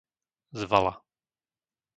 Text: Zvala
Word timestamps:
Zvala 0.59 0.93